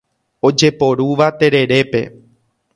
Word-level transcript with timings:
Ojeporúva 0.49 1.27
tererépe. 1.43 2.01